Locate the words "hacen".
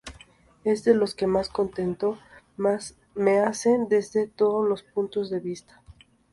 3.37-3.87